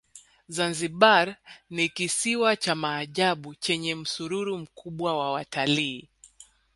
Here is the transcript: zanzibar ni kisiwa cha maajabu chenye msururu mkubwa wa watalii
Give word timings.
zanzibar 0.47 1.35
ni 1.69 1.89
kisiwa 1.89 2.55
cha 2.55 2.75
maajabu 2.75 3.55
chenye 3.55 3.95
msururu 3.95 4.57
mkubwa 4.57 5.17
wa 5.17 5.31
watalii 5.31 6.09